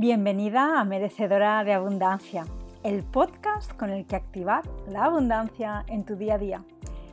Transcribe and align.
Bienvenida 0.00 0.80
a 0.80 0.84
Merecedora 0.86 1.62
de 1.62 1.74
Abundancia, 1.74 2.46
el 2.84 3.04
podcast 3.04 3.70
con 3.74 3.90
el 3.90 4.06
que 4.06 4.16
activar 4.16 4.62
la 4.88 5.04
abundancia 5.04 5.84
en 5.88 6.06
tu 6.06 6.16
día 6.16 6.36
a 6.36 6.38
día. 6.38 6.64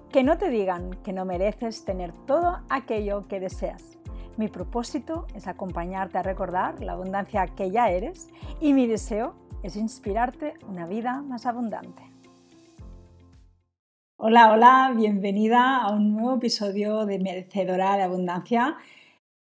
Que 0.10 0.24
no 0.24 0.38
te 0.38 0.50
digan 0.50 0.92
que 1.04 1.12
no 1.12 1.26
mereces 1.26 1.84
tener 1.84 2.14
todo 2.26 2.62
aquello 2.70 3.28
que 3.28 3.42
deseas. 3.42 3.98
Mi 4.38 4.48
propósito 4.48 5.28
es 5.36 5.48
acompañarte 5.48 6.18
a 6.18 6.24
recordar 6.24 6.82
la 6.82 6.94
abundancia 6.94 7.46
que 7.48 7.72
ya 7.72 7.90
eres 7.90 8.30
y 8.62 8.72
mi 8.72 8.88
deseo 8.88 9.36
es 9.64 9.76
inspirarte 9.76 10.54
una 10.66 10.86
vida 10.86 11.22
más 11.24 11.46
abundante. 11.46 12.04
Hola, 14.16 14.54
hola, 14.54 14.94
bienvenida 14.96 15.82
a 15.82 15.92
un 15.92 16.16
nuevo 16.16 16.38
episodio 16.38 17.06
de 17.06 17.20
Merecedora 17.20 17.98
de 17.98 18.04
Abundancia. 18.04 18.78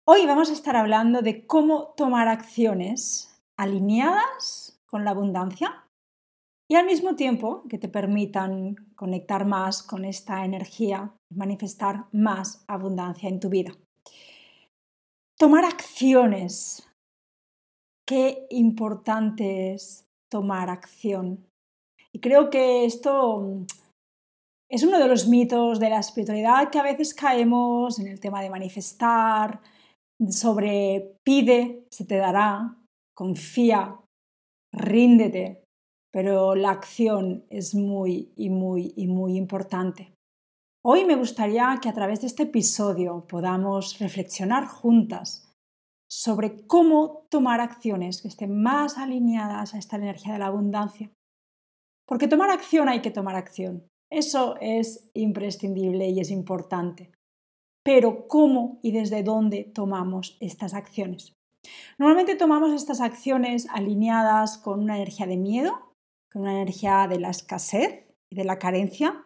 Hoy 0.04 0.26
vamos 0.26 0.50
a 0.50 0.54
estar 0.54 0.76
hablando 0.76 1.22
de 1.22 1.46
cómo 1.46 1.94
tomar 1.96 2.28
acciones 2.28 3.40
alineadas 3.56 4.82
con 4.88 5.05
la 5.05 5.12
abundancia 5.12 5.88
y 6.68 6.73
al 6.73 6.88
mismo 6.88 7.16
tiempo 7.16 7.64
que 7.70 7.78
te 7.78 7.88
permitan 7.88 8.76
conectar 8.95 9.45
más 9.45 9.84
con 9.84 10.04
esta 10.04 10.44
energía 10.44 11.14
y 11.30 11.36
manifestar 11.36 12.06
más 12.12 12.66
abundancia 12.68 13.30
en 13.30 13.40
tu 13.40 13.50
vida. 13.50 13.73
Tomar 15.38 15.66
acciones. 15.66 16.90
Qué 18.04 18.48
importante 18.50 19.76
es 19.76 20.08
tomar 20.31 20.72
acción. 20.72 21.45
Y 22.12 22.22
creo 22.22 22.50
que 22.50 22.86
esto 22.86 23.68
es 24.68 24.84
uno 24.84 24.98
de 24.98 25.08
los 25.08 25.28
mitos 25.28 25.80
de 25.80 25.92
la 25.92 26.00
espiritualidad 26.00 26.72
que 26.72 26.80
a 26.80 26.84
veces 26.84 27.14
caemos 27.14 28.00
en 28.00 28.08
el 28.08 28.20
tema 28.20 28.42
de 28.42 28.50
manifestar, 28.50 29.62
sobre 30.30 31.17
pide, 31.23 31.88
se 31.89 32.05
te 32.05 32.17
dará, 32.17 32.77
confía, 33.16 33.99
ríndete, 34.71 35.63
pero 36.11 36.55
la 36.55 36.71
acción 36.71 37.45
es 37.50 37.73
muy 37.73 38.31
y 38.36 38.50
muy 38.50 38.94
y 38.95 39.08
muy 39.08 39.38
importante. 39.38 40.13
Hoy 40.83 41.05
me 41.05 41.16
gustaría 41.16 41.78
que 41.81 41.89
a 41.89 41.94
través 41.94 42.22
de 42.22 42.28
este 42.28 42.44
episodio 42.44 43.25
podamos 43.28 44.00
reflexionar 44.00 44.67
juntas 44.67 45.47
sobre 46.09 46.66
cómo 46.67 47.25
tomar 47.30 47.61
acciones 47.61 48.22
que 48.22 48.28
estén 48.28 48.61
más 48.61 48.97
alineadas 48.97 49.73
a 49.73 49.78
esta 49.78 49.95
energía 49.95 50.33
de 50.33 50.39
la 50.39 50.47
abundancia. 50.47 51.11
Porque 52.06 52.28
tomar 52.28 52.50
acción 52.50 52.89
hay 52.89 53.02
que 53.02 53.11
tomar 53.11 53.35
acción. 53.35 53.88
Eso 54.11 54.58
es 54.59 55.09
imprescindible 55.13 56.09
y 56.09 56.19
es 56.19 56.31
importante 56.31 57.11
pero 57.84 58.28
cómo 58.28 58.80
y 58.82 58.92
desde 58.92 59.24
dónde 59.24 59.64
tomamos 59.64 60.38
estas 60.40 60.74
acciones. 60.74 61.34
Normalmente 61.98 62.36
tomamos 62.36 62.72
estas 62.74 63.02
acciones 63.02 63.68
alineadas 63.70 64.58
con 64.58 64.80
una 64.80 64.96
energía 64.96 65.28
de 65.28 65.38
miedo, 65.38 65.94
con 66.32 66.44
una 66.44 66.54
energía 66.54 67.08
de 67.08 67.20
la 67.20 67.30
escasez 67.30 68.08
y 68.32 68.36
de 68.36 68.44
la 68.44 68.59
carencia, 68.59 69.26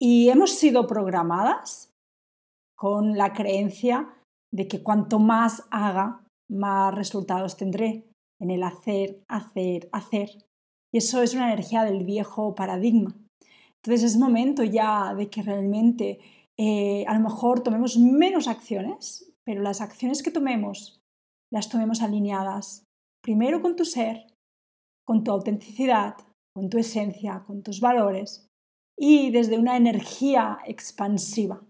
y 0.00 0.28
hemos 0.28 0.50
sido 0.50 0.86
programadas 0.86 1.92
con 2.76 3.16
la 3.18 3.32
creencia 3.32 4.14
de 4.52 4.68
que 4.68 4.82
cuanto 4.82 5.18
más 5.18 5.64
haga, 5.70 6.24
más 6.48 6.94
resultados 6.94 7.56
tendré 7.56 8.04
en 8.40 8.50
el 8.50 8.62
hacer, 8.62 9.22
hacer, 9.28 9.88
hacer. 9.92 10.30
Y 10.92 10.98
eso 10.98 11.22
es 11.22 11.34
una 11.34 11.52
energía 11.52 11.84
del 11.84 12.04
viejo 12.04 12.54
paradigma. 12.54 13.14
Entonces 13.82 14.12
es 14.12 14.18
momento 14.18 14.64
ya 14.64 15.14
de 15.14 15.28
que 15.28 15.42
realmente 15.42 16.20
eh, 16.58 17.04
a 17.06 17.14
lo 17.14 17.20
mejor 17.20 17.60
tomemos 17.62 17.96
menos 17.98 18.48
acciones, 18.48 19.32
pero 19.44 19.62
las 19.62 19.80
acciones 19.80 20.22
que 20.22 20.32
tomemos 20.32 21.00
las 21.50 21.68
tomemos 21.68 22.02
alineadas 22.02 22.84
primero 23.22 23.62
con 23.62 23.76
tu 23.76 23.84
ser, 23.84 24.26
con 25.06 25.24
tu 25.24 25.30
autenticidad, 25.30 26.16
con 26.54 26.68
tu 26.68 26.78
esencia, 26.78 27.44
con 27.46 27.62
tus 27.62 27.80
valores 27.80 28.48
y 28.98 29.30
desde 29.30 29.58
una 29.58 29.76
energía 29.76 30.58
expansiva. 30.66 31.64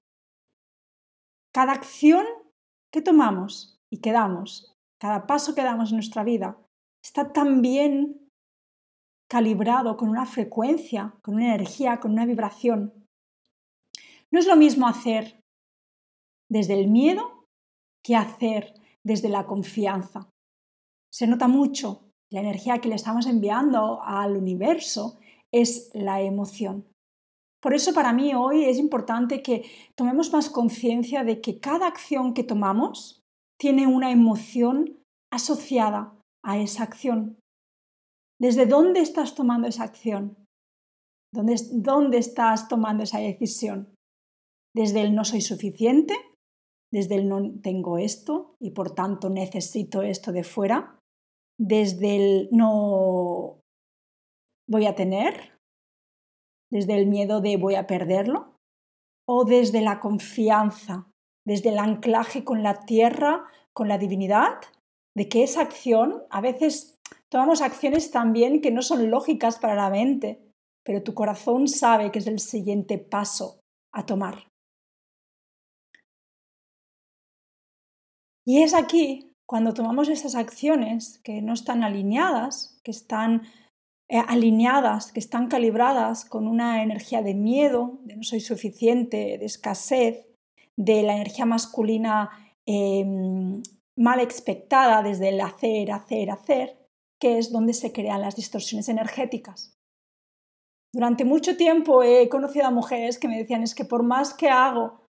Cada 1.53 1.73
acción 1.73 2.27
que 2.93 3.03
tomamos 3.03 3.79
y 3.93 4.01
que 4.01 4.13
damos, 4.13 4.75
cada 4.99 5.27
paso 5.27 5.55
que 5.55 5.63
damos 5.63 5.91
en 5.91 5.97
nuestra 5.97 6.25
vida, 6.25 6.59
está 7.05 7.33
también 7.33 8.29
calibrado 9.31 9.97
con 9.97 10.09
una 10.09 10.25
frecuencia, 10.25 11.15
con 11.23 11.35
una 11.35 11.55
energía, 11.55 12.01
con 12.01 12.13
una 12.13 12.25
vibración 12.25 13.08
no 14.33 14.39
es 14.39 14.47
lo 14.47 14.57
mismo 14.57 14.87
hacer 14.87 15.41
desde 16.51 16.75
el 16.75 16.89
miedo 16.89 17.47
que 18.05 18.17
hacer 18.17 18.75
desde 19.05 19.29
la 19.29 19.47
confianza. 19.47 20.31
Se 21.13 21.27
nota 21.27 21.49
mucho 21.49 22.09
la 22.31 22.41
energía 22.41 22.79
que 22.79 22.89
le 22.89 22.95
estamos 22.95 23.27
enviando 23.27 24.03
al 24.03 24.37
universo 24.37 25.19
es 25.53 25.91
la 25.95 26.21
emoción. 26.21 26.87
Por 27.61 27.75
eso 27.75 27.93
para 27.93 28.13
mí 28.13 28.35
hoy 28.35 28.65
es 28.65 28.79
importante 28.79 29.43
que 29.43 29.65
tomemos 29.97 30.33
más 30.33 30.51
conciencia 30.51 31.25
de 31.25 31.41
que 31.41 31.59
cada 31.59 31.87
acción 31.87 32.35
que 32.35 32.45
tomamos 32.45 33.21
tiene 33.59 33.87
una 33.87 34.13
emoción 34.13 35.03
asociada 35.33 36.15
a 36.45 36.59
esa 36.59 36.85
acción. 36.85 37.39
¿Desde 38.41 38.67
dónde 38.67 39.01
estás 39.01 39.35
tomando 39.35 39.67
esa 39.67 39.85
acción? 39.85 40.37
¿Dónde, 41.33 41.57
dónde 41.73 42.19
estás 42.19 42.69
tomando 42.69 43.03
esa 43.03 43.19
decisión? 43.19 43.93
Desde 44.75 45.01
el 45.03 45.15
no 45.15 45.25
soy 45.25 45.41
suficiente, 45.41 46.15
desde 46.93 47.17
el 47.17 47.29
no 47.29 47.61
tengo 47.61 47.99
esto 47.99 48.57
y 48.61 48.71
por 48.71 48.95
tanto 48.95 49.29
necesito 49.29 50.03
esto 50.03 50.33
de 50.33 50.45
fuera, 50.45 50.99
desde 51.59 52.17
el 52.17 52.49
no 52.53 53.61
voy 54.69 54.87
a 54.87 54.95
tener, 54.95 55.59
desde 56.71 56.97
el 56.97 57.07
miedo 57.07 57.41
de 57.41 57.57
voy 57.57 57.75
a 57.75 57.87
perderlo, 57.87 58.57
o 59.27 59.45
desde 59.45 59.83
la 59.83 60.01
confianza, 60.01 61.11
desde 61.47 61.71
el 61.71 61.79
anclaje 61.79 62.45
con 62.45 62.63
la 62.63 62.81
tierra, 62.81 63.45
con 63.75 63.89
la 63.89 63.99
divinidad, 63.99 64.61
de 65.17 65.29
que 65.29 65.43
esa 65.43 65.63
acción, 65.63 66.23
a 66.31 66.41
veces 66.41 66.97
tomamos 67.31 67.61
acciones 67.61 68.11
también 68.11 68.61
que 68.61 68.71
no 68.71 68.83
son 68.83 69.11
lógicas 69.11 69.59
para 69.59 69.75
la 69.75 69.91
mente, 69.91 70.41
pero 70.85 71.03
tu 71.03 71.13
corazón 71.13 71.69
sabe 71.69 72.11
que 72.11 72.21
es 72.21 72.27
el 72.27 72.39
siguiente 72.39 72.99
paso 72.99 73.61
a 73.93 74.07
tomar. 74.07 74.49
Y 78.49 78.63
es 78.63 78.73
aquí 78.73 79.35
cuando 79.47 79.75
tomamos 79.75 80.09
estas 80.09 80.35
acciones 80.35 81.21
que 81.23 81.43
no 81.43 81.53
están 81.53 81.83
alineadas, 81.83 82.81
que 82.83 82.91
están 82.91 83.43
eh, 84.09 84.23
alineadas, 84.27 85.13
que 85.13 85.21
están 85.21 85.49
calibradas 85.49 86.25
con 86.25 86.47
una 86.47 86.83
energía 86.83 87.21
de 87.21 87.35
miedo, 87.35 87.99
de 88.05 88.17
no 88.17 88.23
soy 88.23 88.41
suficiente, 88.41 89.37
de 89.37 89.45
escasez, 89.45 90.27
de 90.79 91.03
la 91.03 91.17
energía 91.17 91.45
masculina 91.45 92.31
em, 92.67 93.63
mal 93.99 94.19
expectada 94.19 95.03
desde 95.03 95.29
el 95.29 95.43
hacer, 95.43 95.93
hacer, 95.93 96.31
hacer, 96.31 96.87
que 97.21 97.37
es 97.37 97.53
donde 97.53 97.75
se 97.75 97.93
crean 97.93 98.23
las 98.23 98.35
distorsiones 98.35 98.89
energéticas. 98.89 99.75
Durante 100.95 101.27
mucho 101.27 101.59
tiempo 101.59 102.03
he 102.03 102.31
conocido 102.31 102.65
a 102.65 102.71
mujeres 102.71 103.19
que 103.19 103.29
me 103.29 103.37
decían 103.37 103.63
es 103.63 103.75
que 103.75 103.85
por 103.85 104.05
más 104.05 104.33
que 104.33 104.49
hago, 104.49 105.05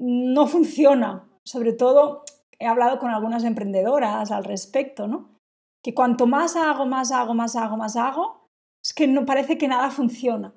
no 0.00 0.48
funciona. 0.48 1.24
Sobre 1.46 1.72
todo 1.72 2.24
he 2.60 2.66
hablado 2.66 2.98
con 2.98 3.10
algunas 3.10 3.44
emprendedoras 3.44 4.30
al 4.30 4.44
respecto, 4.44 5.06
¿no? 5.06 5.36
Que 5.82 5.94
cuanto 5.94 6.26
más 6.26 6.56
hago, 6.56 6.86
más 6.86 7.12
hago, 7.12 7.34
más 7.34 7.56
hago, 7.56 7.76
más 7.76 7.96
hago, 7.96 8.46
es 8.84 8.92
que 8.92 9.06
no 9.06 9.24
parece 9.24 9.58
que 9.58 9.68
nada 9.68 9.90
funciona. 9.90 10.54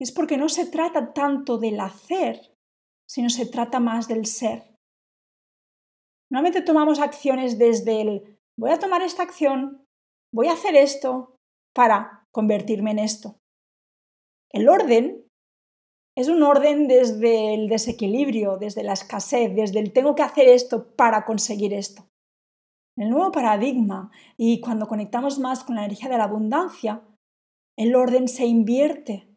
Es 0.00 0.12
porque 0.12 0.36
no 0.36 0.48
se 0.48 0.66
trata 0.66 1.12
tanto 1.12 1.58
del 1.58 1.80
hacer, 1.80 2.54
sino 3.08 3.30
se 3.30 3.46
trata 3.46 3.80
más 3.80 4.08
del 4.08 4.26
ser. 4.26 4.74
Normalmente 6.30 6.60
tomamos 6.60 7.00
acciones 7.00 7.58
desde 7.58 8.00
el 8.00 8.38
voy 8.58 8.70
a 8.70 8.78
tomar 8.78 9.02
esta 9.02 9.22
acción, 9.22 9.84
voy 10.32 10.48
a 10.48 10.52
hacer 10.52 10.76
esto 10.76 11.36
para 11.74 12.26
convertirme 12.32 12.90
en 12.90 12.98
esto. 12.98 13.36
El 14.50 14.68
orden 14.68 15.27
es 16.18 16.26
un 16.26 16.42
orden 16.42 16.88
desde 16.88 17.54
el 17.54 17.68
desequilibrio, 17.68 18.56
desde 18.56 18.82
la 18.82 18.94
escasez, 18.94 19.54
desde 19.54 19.78
el 19.78 19.92
tengo 19.92 20.16
que 20.16 20.22
hacer 20.22 20.48
esto 20.48 20.84
para 20.96 21.24
conseguir 21.24 21.72
esto. 21.72 22.08
el 22.96 23.10
nuevo 23.10 23.30
paradigma 23.30 24.10
y 24.36 24.58
cuando 24.58 24.88
conectamos 24.88 25.38
más 25.38 25.62
con 25.62 25.76
la 25.76 25.84
energía 25.84 26.08
de 26.08 26.18
la 26.18 26.24
abundancia, 26.24 27.04
el 27.78 27.94
orden 27.94 28.26
se 28.26 28.46
invierte. 28.46 29.28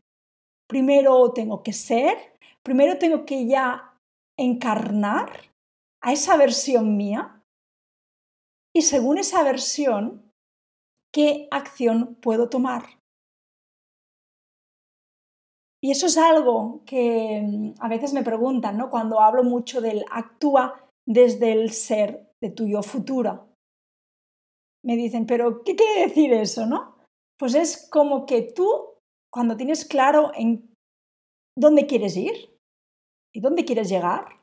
Primero 0.67 1.31
tengo 1.33 1.61
que 1.61 1.71
ser, 1.71 2.17
primero 2.63 2.97
tengo 2.97 3.25
que 3.25 3.45
ya 3.45 3.99
encarnar 4.35 5.51
a 6.01 6.13
esa 6.13 6.35
versión 6.35 6.97
mía 6.97 7.43
y 8.73 8.81
según 8.81 9.19
esa 9.19 9.43
versión, 9.43 10.31
¿qué 11.13 11.47
acción 11.51 12.15
puedo 12.15 12.49
tomar? 12.49 13.00
Y 15.83 15.91
eso 15.91 16.05
es 16.05 16.17
algo 16.17 16.83
que 16.85 17.41
mm, 17.41 17.73
a 17.79 17.89
veces 17.89 18.13
me 18.13 18.23
preguntan, 18.23 18.77
¿no? 18.77 18.89
Cuando 18.89 19.19
hablo 19.19 19.43
mucho 19.43 19.81
del 19.81 20.05
actúa 20.11 20.87
desde 21.07 21.51
el 21.51 21.71
ser 21.71 22.31
de 22.41 22.51
tu 22.51 22.67
yo 22.67 22.81
futura. 22.83 23.47
me 24.83 24.95
dicen, 24.95 25.25
pero 25.25 25.63
¿qué 25.63 25.75
quiere 25.75 26.07
decir 26.07 26.33
eso, 26.33 26.65
no? 26.65 26.95
Pues 27.37 27.55
es 27.55 27.87
como 27.89 28.25
que 28.25 28.41
tú, 28.41 28.67
cuando 29.31 29.55
tienes 29.57 29.85
claro 29.85 30.31
en 30.35 30.73
dónde 31.57 31.85
quieres 31.85 32.17
ir 32.17 32.57
y 33.33 33.41
dónde 33.41 33.65
quieres 33.65 33.89
llegar, 33.89 34.41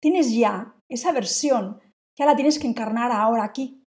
tienes 0.00 0.34
ya 0.34 0.76
esa 0.88 1.12
versión, 1.12 1.80
ya 2.18 2.26
la 2.26 2.36
tienes 2.36 2.58
que 2.58 2.66
encarnar 2.66 3.12
ahora 3.12 3.44
aquí. 3.44 3.84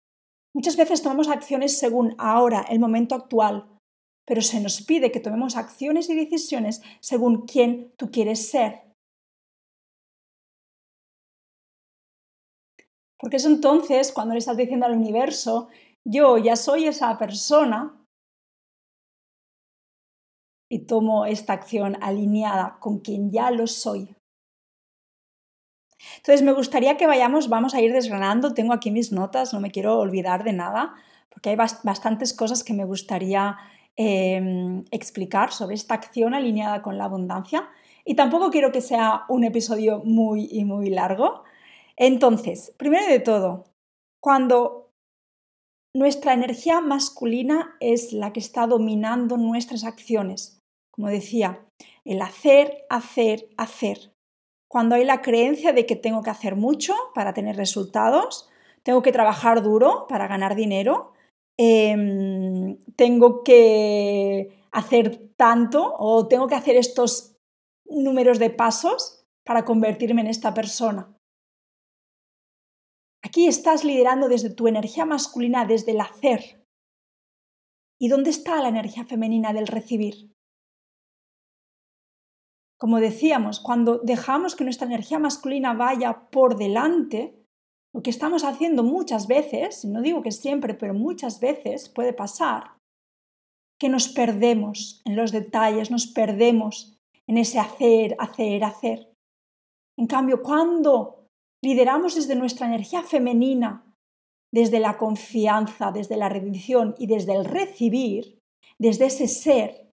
Muchas 0.55 0.77
veces 0.77 1.03
tomamos 1.03 1.29
acciones 1.29 1.79
según 1.79 2.15
ahora, 2.19 2.63
el 2.63 2.79
momento 2.79 3.15
actual, 3.15 3.76
pero 4.27 4.43
se 4.43 4.61
nos 4.61 4.83
pide 4.83 5.13
que 5.13 5.21
tomemos 5.21 5.57
acciones 5.57 6.11
y 6.11 6.17
decisiones 6.17 6.83
según 7.01 7.47
quién 7.47 7.93
tú 7.97 8.11
quieres 8.11 8.51
ser. 8.51 8.83
Porque 13.19 13.37
es 13.37 13.47
entonces 13.47 14.13
cuando 14.13 14.35
le 14.35 14.41
estás 14.41 14.57
diciendo 14.57 14.85
al 14.85 14.93
universo, 14.93 15.69
yo 16.05 16.37
ya 16.39 16.57
soy 16.57 16.87
esa 16.87 17.17
persona 17.17 18.05
y 20.69 20.87
tomo 20.87 21.25
esta 21.25 21.53
acción 21.53 21.97
alineada 22.03 22.79
con 22.81 22.99
quien 22.99 23.31
ya 23.31 23.51
lo 23.51 23.67
soy. 23.67 24.15
Entonces 26.19 26.43
me 26.43 26.53
gustaría 26.53 26.97
que 26.97 27.07
vayamos, 27.07 27.49
vamos 27.49 27.75
a 27.75 27.81
ir 27.81 27.93
desgranando, 27.93 28.55
tengo 28.55 28.73
aquí 28.73 28.91
mis 28.91 29.13
notas, 29.13 29.55
no 29.55 29.61
me 29.61 29.71
quiero 29.71 29.99
olvidar 29.99 30.45
de 30.45 30.53
nada, 30.53 30.95
porque 31.31 31.51
hay 31.51 31.57
bastantes 31.57 32.35
cosas 32.35 32.65
que 32.65 32.75
me 32.75 32.85
gustaría 32.85 33.57
Em, 33.99 34.85
explicar 34.91 35.53
sobre 35.53 35.75
esta 35.75 35.95
acción 35.95 36.35
alineada 36.35 36.83
con 36.83 36.99
la 36.99 37.07
abundancia 37.07 37.71
y 38.05 38.15
tampoco 38.15 38.51
quiero 38.51 38.71
que 38.71 38.83
sea 38.83 39.25
un 39.31 39.43
episodio 39.43 40.03
muy 40.05 40.51
y 40.53 40.67
muy 40.67 40.91
largo. 40.91 41.45
Entonces, 41.97 42.75
primero 42.77 43.07
de 43.07 43.21
todo, 43.21 43.65
cuando 44.21 44.91
nuestra 45.95 46.35
energía 46.35 46.83
masculina 46.83 47.75
es 47.81 48.13
la 48.13 48.35
que 48.35 48.41
está 48.41 48.67
dominando 48.67 49.39
nuestras 49.39 49.83
acciones, 49.83 50.61
como 50.91 51.09
decía, 51.09 51.65
el 52.05 52.21
hacer, 52.21 52.85
hacer, 52.91 53.49
hacer. 53.57 54.13
Cuando 54.69 54.95
hay 54.95 55.05
la 55.05 55.23
creencia 55.23 55.73
de 55.73 55.87
que 55.87 55.97
tengo 55.97 56.23
que 56.23 56.29
hacer 56.29 56.55
mucho 56.55 56.93
para 57.15 57.33
tener 57.33 57.57
resultados, 57.57 58.51
tengo 58.83 59.01
que 59.01 59.13
trabajar 59.13 59.63
duro 59.63 60.05
para 60.07 60.29
ganar 60.29 60.55
dinero, 60.55 61.15
Em, 61.59 62.26
tengo 62.97 63.43
que 63.43 64.65
hacer 64.73 65.33
tanto 65.37 65.95
o 65.99 66.27
tengo 66.29 66.49
que 66.49 66.55
hacer 66.55 66.77
estos 66.77 67.37
números 67.85 68.39
de 68.39 68.51
pasos 68.51 69.25
para 69.45 69.65
convertirme 69.65 70.23
en 70.23 70.27
esta 70.27 70.55
persona. 70.55 71.17
Aquí 73.23 73.47
estás 73.47 73.85
liderando 73.85 74.29
desde 74.29 74.51
tu 74.51 74.69
energía 74.69 75.05
masculina, 75.05 75.65
desde 75.65 75.93
el 75.93 76.01
hacer. 76.01 76.65
¿Y 77.99 78.09
dónde 78.09 78.31
está 78.31 78.61
la 78.61 78.69
energía 78.69 79.05
femenina 79.05 79.53
del 79.53 79.67
recibir? 79.67 80.33
Como 82.79 83.01
decíamos, 83.01 83.59
cuando 83.61 83.99
dejamos 83.99 84.55
que 84.55 84.65
nuestra 84.65 84.87
energía 84.87 85.19
masculina 85.19 85.73
vaya 85.73 86.29
por 86.31 86.57
delante, 86.57 87.43
lo 87.95 88.03
que 88.03 88.11
estamos 88.11 88.45
haciendo 88.45 88.83
muchas 88.83 89.27
veces, 89.27 89.87
no 89.87 90.03
digo 90.03 90.23
que 90.23 90.33
siempre, 90.33 90.75
pero 90.75 90.93
muchas 90.93 91.41
veces 91.41 91.89
puede 91.89 92.13
pasar, 92.13 92.77
que 93.79 93.89
nos 93.89 94.09
perdemos 94.09 95.03
en 95.05 95.17
los 95.17 95.33
detalles, 95.33 95.91
nos 95.91 96.07
perdemos 96.07 96.99
en 97.27 97.39
ese 97.39 97.59
hacer, 97.59 98.17
hacer, 98.19 98.65
hacer. 98.65 99.13
En 99.99 100.07
cambio, 100.07 100.43
cuando 100.43 101.27
lideramos 101.63 102.15
desde 102.15 102.37
nuestra 102.37 102.67
energía 102.67 103.03
femenina, 103.03 103.85
desde 104.53 104.81
la 104.81 104.97
confianza, 104.97 105.91
desde 105.93 106.17
la 106.17 106.29
rendición 106.29 106.95
y 106.99 107.07
desde 107.07 107.35
el 107.35 107.45
recibir, 107.45 108.39
desde 108.79 109.07
ese 109.07 109.29
ser, 109.29 109.91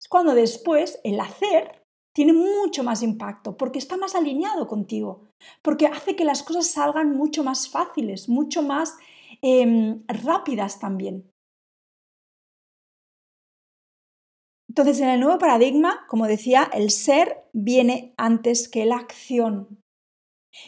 es 0.00 0.08
cuando 0.08 0.34
después 0.34 1.00
el 1.04 1.20
hacer 1.20 1.82
tiene 2.14 2.32
mucho 2.32 2.82
más 2.82 3.02
impacto 3.02 3.56
porque 3.56 3.78
está 3.78 3.96
más 3.96 4.14
alineado 4.14 4.66
contigo, 4.66 5.28
porque 5.62 5.86
hace 5.86 6.16
que 6.16 6.24
las 6.24 6.42
cosas 6.42 6.68
salgan 6.68 7.16
mucho 7.16 7.44
más 7.44 7.68
fáciles, 7.68 8.28
mucho 8.28 8.62
más 8.62 8.96
em, 9.40 10.02
rápidas 10.08 10.78
también. 10.78 11.31
Entonces, 14.72 15.00
en 15.00 15.10
el 15.10 15.20
nuevo 15.20 15.38
paradigma, 15.38 16.06
como 16.08 16.26
decía, 16.26 16.70
el 16.72 16.88
ser 16.88 17.44
viene 17.52 18.14
antes 18.16 18.70
que 18.70 18.86
la 18.86 18.96
acción 18.96 19.82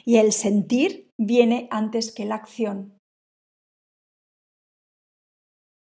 y 0.05 0.17
el 0.17 0.33
sentir 0.33 1.09
viene 1.17 1.69
antes 1.71 2.13
que 2.13 2.27
la 2.27 2.35
acción. 2.35 2.99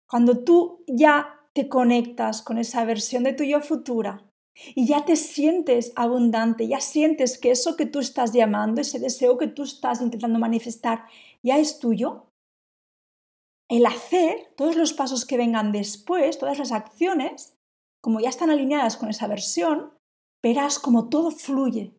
Cuando 0.08 0.44
tú 0.44 0.84
ya 0.86 1.42
te 1.54 1.68
conectas 1.68 2.44
con 2.44 2.60
esa 2.60 2.86
versión 2.86 3.24
de 3.24 3.34
tu 3.34 3.46
yo 3.46 3.62
futura, 3.62 4.24
y 4.76 4.86
ya 4.86 5.06
te 5.06 5.16
sientes 5.16 5.92
abundante, 5.96 6.68
ya 6.68 6.82
sientes 6.82 7.40
que 7.40 7.50
eso 7.50 7.76
que 7.76 7.88
tú 7.88 7.98
estás 7.98 8.32
llamando, 8.32 8.82
ese 8.82 9.00
deseo 9.00 9.40
que 9.40 9.48
tú 9.48 9.64
estás 9.64 10.02
intentando 10.02 10.38
manifestar, 10.38 11.08
ya 11.42 11.58
es 11.58 11.80
tuyo. 11.80 12.28
El 13.72 13.88
hacer, 13.88 14.54
todos 14.56 14.76
los 14.76 14.94
pasos 14.94 15.26
que 15.26 15.38
vengan 15.38 15.72
después, 15.72 16.38
todas 16.38 16.60
las 16.60 16.72
acciones, 16.72 17.58
como 18.04 18.20
ya 18.20 18.30
están 18.30 18.50
alineadas 18.50 18.98
con 18.98 19.10
esa 19.10 19.28
versión, 19.28 19.94
verás 20.44 20.78
como 20.78 21.10
todo 21.10 21.32
fluye. 21.32 21.96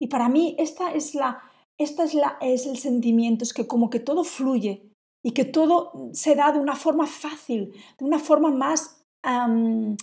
Y 0.00 0.08
para 0.08 0.28
mí 0.28 0.56
esta 0.58 0.92
es 0.92 1.14
la, 1.14 1.40
esta 1.78 2.04
es, 2.04 2.14
la, 2.14 2.36
es 2.40 2.66
el 2.66 2.78
sentimiento, 2.78 3.44
es 3.44 3.54
que 3.54 3.66
como 3.66 3.90
que 3.90 4.00
todo 4.00 4.24
fluye 4.24 4.90
y 5.24 5.32
que 5.32 5.44
todo 5.44 6.10
se 6.12 6.34
da 6.34 6.52
de 6.52 6.58
una 6.58 6.74
forma 6.74 7.06
fácil, 7.06 7.72
de 7.98 8.04
una 8.04 8.18
forma 8.18 8.50
más 8.50 9.04
en 9.26 9.96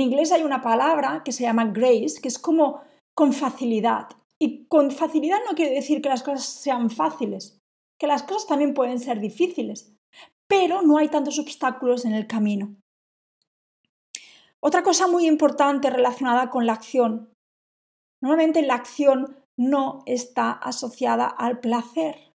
inglés 0.00 0.30
hay 0.30 0.42
una 0.42 0.62
palabra 0.62 1.22
que 1.24 1.32
se 1.32 1.42
llama 1.42 1.64
grace, 1.66 2.20
que 2.22 2.28
es 2.28 2.38
como 2.38 2.80
con 3.16 3.32
facilidad. 3.32 4.08
Y 4.40 4.66
con 4.66 4.92
facilidad 4.92 5.38
no 5.48 5.56
quiere 5.56 5.74
decir 5.74 6.00
que 6.00 6.08
las 6.08 6.22
cosas 6.22 6.44
sean 6.44 6.90
fáciles, 6.90 7.58
que 7.98 8.06
las 8.06 8.22
cosas 8.22 8.46
también 8.46 8.74
pueden 8.74 9.00
ser 9.00 9.18
difíciles, 9.18 9.92
pero 10.48 10.82
no 10.82 10.96
hay 10.98 11.08
tantos 11.08 11.40
obstáculos 11.40 12.04
en 12.04 12.14
el 12.14 12.28
camino. 12.28 12.76
Otra 14.62 14.82
cosa 14.82 15.06
muy 15.06 15.26
importante 15.26 15.90
relacionada 15.90 16.50
con 16.50 16.66
la 16.66 16.72
acción. 16.72 17.32
Normalmente 18.20 18.62
la 18.62 18.74
acción 18.74 19.44
no 19.56 20.02
está 20.06 20.52
asociada 20.52 21.26
al 21.26 21.60
placer. 21.60 22.32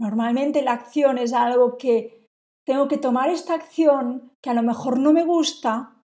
Normalmente 0.00 0.62
la 0.62 0.72
acción 0.72 1.18
es 1.18 1.32
algo 1.32 1.76
que 1.76 2.26
tengo 2.66 2.88
que 2.88 2.98
tomar 2.98 3.30
esta 3.30 3.54
acción 3.54 4.32
que 4.42 4.50
a 4.50 4.54
lo 4.54 4.62
mejor 4.62 4.98
no 4.98 5.12
me 5.12 5.24
gusta 5.24 6.02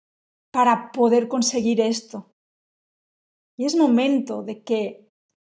para 0.53 0.91
poder 0.93 1.29
conseguir 1.29 1.81
esto. 1.81 2.31
Y 3.59 3.65
es 3.65 3.77
momento 3.77 4.43
de 4.43 4.63
que 4.63 5.09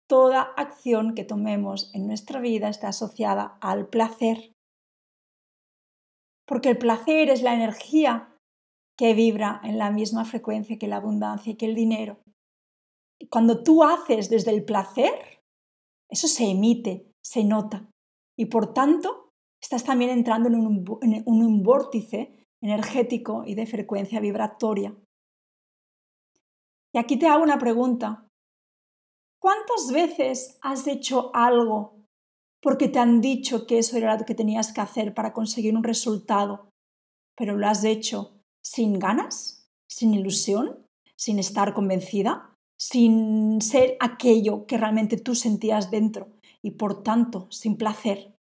toda 0.09 0.41
acción 0.41 1.15
que 1.15 1.23
tomemos 1.23 1.93
en 1.93 2.07
nuestra 2.07 2.39
vida 2.39 2.69
esté 2.69 2.87
asociada 2.87 3.57
al 3.61 3.87
placer. 3.87 4.53
Porque 6.49 6.69
el 6.69 6.79
placer 6.79 7.29
es 7.29 7.43
la 7.43 7.53
energía 7.53 8.35
que 8.97 9.13
vibra 9.13 9.61
en 9.63 9.77
la 9.77 9.91
misma 9.91 10.25
frecuencia 10.25 10.79
que 10.79 10.87
la 10.87 10.95
abundancia 10.95 11.53
y 11.53 11.55
que 11.55 11.67
el 11.67 11.75
dinero. 11.75 12.17
Y 13.21 13.27
cuando 13.27 13.61
tú 13.61 13.83
haces 13.83 14.31
desde 14.31 14.49
el 14.49 14.65
placer, 14.65 15.13
eso 16.09 16.27
se 16.27 16.49
emite, 16.49 17.13
se 17.23 17.43
nota. 17.43 17.87
Y 18.35 18.47
por 18.47 18.73
tanto, 18.73 19.29
estás 19.61 19.83
también 19.83 20.09
entrando 20.09 20.49
en 20.49 20.55
un, 20.55 21.63
vórtice 21.63 22.47
energético 22.63 23.43
y 23.45 23.53
de 23.53 23.67
frecuencia 23.67 24.19
vibratoria. 24.19 24.97
Y 26.95 26.97
aquí 26.97 27.19
te 27.19 27.27
hago 27.27 27.43
una 27.43 27.59
pregunta. 27.59 28.27
¿Cuántas 29.39 29.91
veces 29.93 30.57
has 30.63 30.87
hecho 30.87 31.29
algo 31.35 31.98
porque 32.61 32.87
te 32.89 32.99
han 32.99 33.21
dicho 33.21 33.65
que 33.65 33.79
eso 33.79 33.97
era 33.97 34.17
lo 34.17 34.25
que 34.25 34.35
tenías 34.35 34.73
que 34.73 34.81
hacer 34.81 35.13
para 35.13 35.33
conseguir 35.33 35.75
un 35.75 35.83
resultado, 35.83 36.69
pero 37.37 37.55
lo 37.55 37.67
has 37.67 37.83
hecho 37.83 38.41
sin 38.61 38.99
ganas, 38.99 39.69
sin 39.87 40.13
ilusión, 40.13 40.85
sin 41.15 41.39
estar 41.39 41.73
convencida, 41.73 42.55
sin 42.77 43.61
ser 43.61 43.97
aquello 43.99 44.65
que 44.65 44.77
realmente 44.77 45.17
tú 45.17 45.35
sentías 45.35 45.91
dentro 45.91 46.29
y 46.61 46.71
por 46.71 47.03
tanto 47.03 47.47
sin 47.51 47.77
placer? 47.77 48.39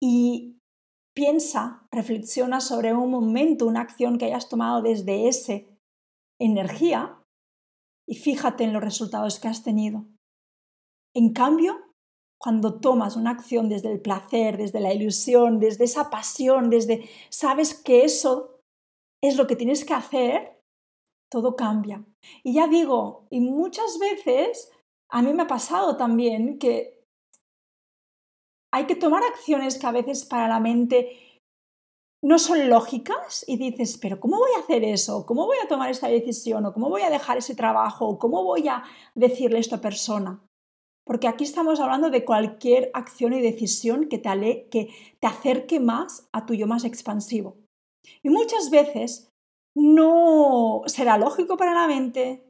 y 0.00 0.58
piensa, 1.14 1.86
reflexiona 1.92 2.60
sobre 2.60 2.94
un 2.94 3.10
momento, 3.10 3.66
una 3.66 3.82
acción 3.82 4.16
que 4.16 4.24
hayas 4.24 4.48
tomado 4.48 4.80
desde 4.80 5.28
esa 5.28 5.60
energía 6.40 7.22
y 8.08 8.14
fíjate 8.16 8.64
en 8.64 8.72
los 8.72 8.82
resultados 8.82 9.38
que 9.38 9.48
has 9.48 9.62
tenido. 9.62 10.06
En 11.14 11.32
cambio, 11.32 11.90
cuando 12.40 12.80
tomas 12.80 13.16
una 13.16 13.30
acción 13.30 13.68
desde 13.68 13.92
el 13.92 14.00
placer, 14.00 14.56
desde 14.56 14.80
la 14.80 14.94
ilusión, 14.94 15.58
desde 15.60 15.84
esa 15.84 16.08
pasión, 16.08 16.70
desde 16.70 17.08
sabes 17.28 17.74
que 17.74 18.04
eso 18.04 18.60
es 19.22 19.36
lo 19.36 19.46
que 19.46 19.56
tienes 19.56 19.84
que 19.84 19.94
hacer, 19.94 20.58
todo 21.30 21.54
cambia. 21.54 22.04
Y 22.42 22.54
ya 22.54 22.66
digo, 22.66 23.26
y 23.30 23.40
muchas 23.40 23.98
veces 23.98 24.72
a 25.10 25.22
mí 25.22 25.32
me 25.34 25.42
ha 25.42 25.46
pasado 25.46 25.96
también 25.96 26.58
que 26.58 27.04
hay 28.72 28.86
que 28.86 28.94
tomar 28.94 29.22
acciones 29.24 29.78
que 29.78 29.86
a 29.86 29.92
veces 29.92 30.24
para 30.24 30.48
la 30.48 30.60
mente 30.60 31.40
no 32.22 32.38
son 32.38 32.68
lógicas 32.68 33.44
y 33.48 33.56
dices, 33.56 33.98
pero 33.98 34.20
¿cómo 34.20 34.38
voy 34.38 34.50
a 34.56 34.60
hacer 34.60 34.84
eso? 34.84 35.26
¿Cómo 35.26 35.46
voy 35.46 35.56
a 35.62 35.68
tomar 35.68 35.90
esta 35.90 36.08
decisión? 36.08 36.64
¿O 36.66 36.72
cómo 36.72 36.88
voy 36.88 37.02
a 37.02 37.10
dejar 37.10 37.38
ese 37.38 37.54
trabajo? 37.54 38.06
¿O 38.06 38.18
cómo 38.18 38.44
voy 38.44 38.68
a 38.68 38.82
decirle 39.14 39.58
a 39.58 39.60
esta 39.60 39.80
persona? 39.80 40.40
Porque 41.10 41.26
aquí 41.26 41.42
estamos 41.42 41.80
hablando 41.80 42.08
de 42.08 42.24
cualquier 42.24 42.92
acción 42.94 43.32
y 43.32 43.40
decisión 43.40 44.08
que 44.08 44.18
te, 44.18 44.68
que 44.70 44.94
te 45.18 45.26
acerque 45.26 45.80
más 45.80 46.28
a 46.30 46.46
tu 46.46 46.54
yo 46.54 46.68
más 46.68 46.84
expansivo. 46.84 47.56
Y 48.22 48.30
muchas 48.30 48.70
veces 48.70 49.28
no 49.76 50.82
será 50.86 51.18
lógico 51.18 51.56
para 51.56 51.74
la 51.74 51.88
mente, 51.88 52.44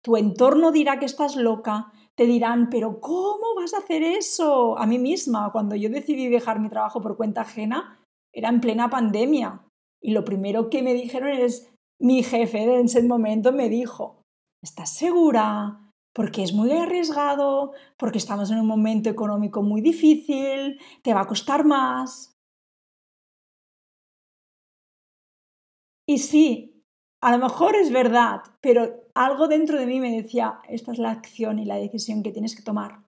tu 0.00 0.16
entorno 0.16 0.70
dirá 0.70 1.00
que 1.00 1.06
estás 1.06 1.34
loca, 1.34 1.92
te 2.14 2.26
dirán, 2.26 2.70
pero 2.70 3.00
¿cómo 3.00 3.56
vas 3.56 3.74
a 3.74 3.78
hacer 3.78 4.04
eso? 4.04 4.78
A 4.78 4.86
mí 4.86 5.00
misma, 5.00 5.50
cuando 5.50 5.74
yo 5.74 5.90
decidí 5.90 6.28
dejar 6.28 6.60
mi 6.60 6.68
trabajo 6.68 7.00
por 7.00 7.16
cuenta 7.16 7.40
ajena, 7.40 7.98
era 8.32 8.48
en 8.48 8.60
plena 8.60 8.88
pandemia. 8.90 9.66
Y 10.00 10.12
lo 10.12 10.24
primero 10.24 10.70
que 10.70 10.84
me 10.84 10.94
dijeron 10.94 11.30
es, 11.30 11.68
mi 12.00 12.22
jefe 12.22 12.62
en 12.62 12.84
ese 12.84 13.02
momento 13.02 13.50
me 13.50 13.68
dijo, 13.68 14.22
¿estás 14.62 14.94
segura? 14.94 15.83
Porque 16.14 16.42
es 16.42 16.52
muy 16.52 16.70
arriesgado, 16.72 17.72
porque 17.98 18.18
estamos 18.18 18.50
en 18.50 18.58
un 18.60 18.66
momento 18.66 19.10
económico 19.10 19.62
muy 19.62 19.80
difícil, 19.80 20.80
te 21.02 21.12
va 21.12 21.22
a 21.22 21.26
costar 21.26 21.64
más. 21.64 22.38
Y 26.06 26.18
sí, 26.18 26.84
a 27.20 27.32
lo 27.32 27.38
mejor 27.38 27.74
es 27.74 27.90
verdad, 27.90 28.42
pero 28.60 29.08
algo 29.14 29.48
dentro 29.48 29.78
de 29.78 29.86
mí 29.86 29.98
me 29.98 30.14
decía, 30.22 30.60
esta 30.68 30.92
es 30.92 30.98
la 30.98 31.10
acción 31.10 31.58
y 31.58 31.64
la 31.64 31.76
decisión 31.76 32.22
que 32.22 32.32
tienes 32.32 32.54
que 32.54 32.62
tomar. 32.62 33.02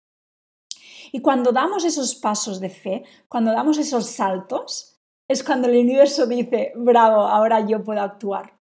Y 1.12 1.20
cuando 1.20 1.52
damos 1.52 1.84
esos 1.84 2.14
pasos 2.14 2.58
de 2.60 2.70
fe, 2.70 3.04
cuando 3.28 3.52
damos 3.52 3.78
esos 3.78 4.06
saltos, 4.06 4.98
es 5.28 5.44
cuando 5.44 5.68
el 5.68 5.78
universo 5.78 6.26
dice, 6.26 6.72
bravo, 6.76 7.22
ahora 7.22 7.66
yo 7.66 7.82
puedo 7.84 8.00
actuar. 8.00 8.58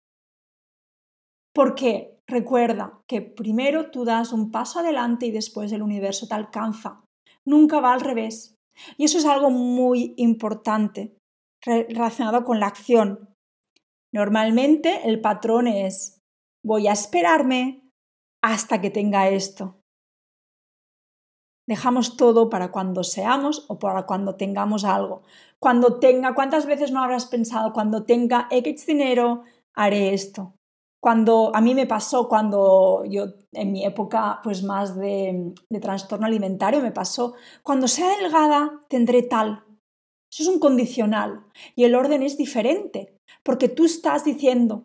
Porque 1.54 2.17
recuerda 2.28 3.00
que 3.08 3.22
primero 3.22 3.90
tú 3.90 4.04
das 4.04 4.32
un 4.32 4.50
paso 4.50 4.80
adelante 4.80 5.26
y 5.26 5.30
después 5.30 5.72
el 5.72 5.82
universo 5.82 6.28
te 6.28 6.34
alcanza. 6.34 7.02
Nunca 7.44 7.80
va 7.80 7.92
al 7.92 8.00
revés. 8.00 8.54
Y 8.96 9.04
eso 9.04 9.18
es 9.18 9.24
algo 9.24 9.50
muy 9.50 10.14
importante 10.16 11.16
relacionado 11.64 12.44
con 12.44 12.60
la 12.60 12.66
acción. 12.66 13.34
Normalmente 14.12 15.08
el 15.08 15.20
patrón 15.20 15.66
es 15.66 16.20
voy 16.64 16.86
a 16.86 16.92
esperarme 16.92 17.88
hasta 18.42 18.80
que 18.80 18.90
tenga 18.90 19.28
esto. 19.28 19.80
Dejamos 21.66 22.16
todo 22.16 22.48
para 22.48 22.70
cuando 22.70 23.04
seamos 23.04 23.66
o 23.68 23.78
para 23.78 24.06
cuando 24.06 24.36
tengamos 24.36 24.84
algo. 24.84 25.22
Cuando 25.60 25.98
tenga, 25.98 26.34
¿cuántas 26.34 26.64
veces 26.64 26.92
no 26.92 27.02
habrás 27.02 27.26
pensado? 27.26 27.72
Cuando 27.74 28.04
tenga 28.04 28.48
X 28.50 28.86
dinero, 28.86 29.42
haré 29.74 30.14
esto. 30.14 30.54
Cuando 31.00 31.52
a 31.54 31.60
mí 31.60 31.74
me 31.74 31.86
pasó, 31.86 32.28
cuando 32.28 33.04
yo 33.04 33.26
en 33.52 33.72
mi 33.72 33.84
época 33.84 34.40
pues 34.42 34.62
más 34.62 34.96
de, 34.96 35.54
trastorno 35.80 36.26
alimentario 36.26 36.80
me 36.80 36.90
pasó, 36.90 37.34
cuando 37.62 37.86
sea 37.86 38.16
delgada 38.16 38.82
tendré 38.88 39.22
tal. 39.22 39.64
Eso 40.30 40.42
es 40.42 40.48
un 40.48 40.58
condicional 40.58 41.46
y 41.76 41.84
el 41.84 41.94
orden 41.94 42.22
es 42.22 42.36
diferente, 42.36 43.16
porque 43.42 43.68
tú 43.68 43.84
estás 43.84 44.24
diciendo, 44.24 44.84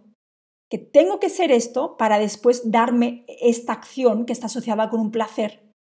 que 0.73 0.79
tengo 0.79 1.19
que 1.19 1.29
ser 1.29 1.51
esto 1.51 1.97
para 1.97 2.17
después 2.17 2.71
darme 2.71 3.25
esta 3.27 3.73
acción 3.73 4.25
que 4.25 4.33
está 4.33 4.47
asociada 4.47 4.89
con 4.89 5.01
un 5.01 5.11
placer. 5.11 5.71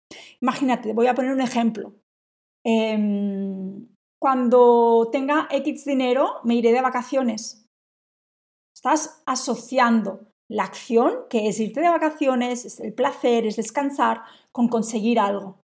Imagínate, 0.42 0.92
voy 0.92 1.06
a 1.06 1.14
poner 1.14 1.32
un 1.32 1.40
ejemplo. 1.40 1.94
Em, 2.62 3.88
cuando 4.20 5.08
tenga 5.10 5.48
X 5.50 5.86
dinero, 5.86 6.34
me 6.44 6.56
iré 6.56 6.72
de 6.72 6.82
vacaciones. 6.82 7.61
Estás 8.84 9.22
asociando 9.26 10.26
la 10.50 10.64
acción, 10.64 11.28
que 11.30 11.46
es 11.46 11.60
irte 11.60 11.80
de 11.80 11.88
vacaciones, 11.88 12.64
es 12.64 12.80
el 12.80 12.92
placer, 12.92 13.46
es 13.46 13.54
descansar, 13.54 14.22
con 14.50 14.66
conseguir 14.66 15.20
algo. 15.20 15.60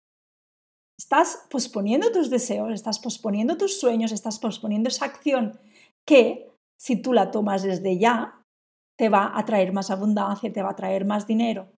Estás 1.00 1.48
posponiendo 1.50 2.12
tus 2.12 2.30
deseos, 2.30 2.72
estás 2.72 3.00
posponiendo 3.00 3.58
tus 3.58 3.80
sueños, 3.80 4.12
estás 4.12 4.38
posponiendo 4.38 4.90
esa 4.90 5.06
acción 5.06 5.60
que, 6.08 6.52
si 6.80 7.02
tú 7.02 7.12
la 7.12 7.32
tomas 7.32 7.64
desde 7.64 7.98
ya, 7.98 8.44
te 9.00 9.10
va 9.10 9.36
a 9.36 9.46
traer 9.46 9.74
más 9.74 9.90
abundancia, 9.90 10.54
te 10.54 10.62
va 10.62 10.70
a 10.70 10.76
traer 10.76 11.04
más 11.04 11.26
dinero. 11.26 11.72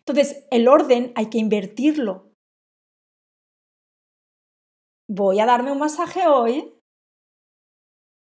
Entonces, 0.00 0.48
el 0.50 0.66
orden 0.66 1.12
hay 1.14 1.30
que 1.30 1.38
invertirlo. 1.38 2.32
Voy 5.08 5.38
a 5.38 5.46
darme 5.46 5.70
un 5.70 5.78
masaje 5.78 6.26
hoy 6.26 6.75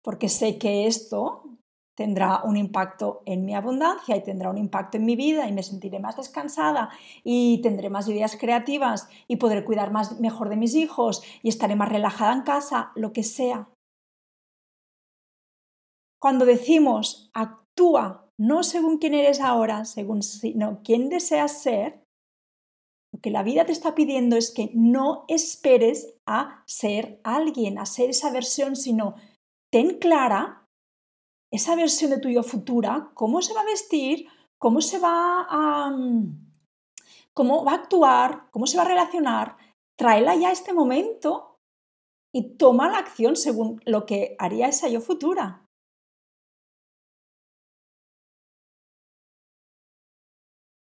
porque 0.02 0.28
sé 0.28 0.58
que 0.58 0.86
esto 0.86 1.50
tendrá 1.96 2.42
un 2.44 2.56
impacto 2.56 3.22
en 3.26 3.44
mi 3.44 3.54
abundancia 3.54 4.16
y 4.16 4.22
tendrá 4.22 4.48
un 4.48 4.56
impacto 4.56 4.96
en 4.96 5.04
mi 5.04 5.16
vida 5.16 5.46
y 5.46 5.52
me 5.52 5.62
sentiré 5.62 5.98
más 5.98 6.16
descansada 6.16 6.88
y 7.24 7.60
tendré 7.60 7.90
más 7.90 8.08
ideas 8.08 8.38
creativas 8.40 9.08
y 9.28 9.36
podré 9.36 9.64
cuidar 9.64 9.90
más 9.90 10.18
mejor 10.18 10.48
de 10.48 10.56
mis 10.56 10.74
hijos 10.74 11.22
y 11.42 11.50
estaré 11.50 11.76
más 11.76 11.90
relajada 11.90 12.32
en 12.32 12.42
casa, 12.42 12.92
lo 12.94 13.12
que 13.12 13.22
sea. 13.22 13.68
Cuando 16.18 16.46
decimos 16.46 17.30
actúa 17.34 18.30
no 18.38 18.62
según 18.62 18.96
quién 18.96 19.12
eres 19.12 19.38
ahora, 19.40 19.84
según 19.84 20.22
sino 20.22 20.80
quién 20.82 21.10
deseas 21.10 21.60
ser, 21.60 22.02
lo 23.12 23.20
que 23.20 23.30
la 23.30 23.42
vida 23.42 23.66
te 23.66 23.72
está 23.72 23.94
pidiendo 23.94 24.36
es 24.36 24.50
que 24.50 24.70
no 24.72 25.26
esperes 25.28 26.14
a 26.26 26.62
ser 26.66 27.20
alguien, 27.24 27.78
a 27.78 27.84
ser 27.84 28.08
esa 28.08 28.30
versión, 28.30 28.76
sino 28.76 29.16
ten 29.70 29.98
clara 29.98 30.68
esa 31.52 31.74
versión 31.74 32.10
de 32.10 32.18
tu 32.18 32.28
yo 32.28 32.42
futura, 32.42 33.10
cómo 33.14 33.42
se 33.42 33.54
va 33.54 33.62
a 33.62 33.64
vestir, 33.64 34.28
cómo 34.58 34.80
se 34.80 34.98
va 34.98 35.46
a 35.48 35.92
cómo 37.32 37.64
va 37.64 37.72
a 37.72 37.76
actuar, 37.76 38.50
cómo 38.50 38.66
se 38.66 38.76
va 38.76 38.82
a 38.82 38.88
relacionar, 38.88 39.56
tráela 39.96 40.34
ya 40.36 40.48
a 40.48 40.52
este 40.52 40.72
momento 40.72 41.58
y 42.32 42.56
toma 42.56 42.90
la 42.90 42.98
acción 42.98 43.36
según 43.36 43.80
lo 43.84 44.06
que 44.06 44.36
haría 44.38 44.68
esa 44.68 44.88
yo 44.88 45.00
futura. 45.00 45.66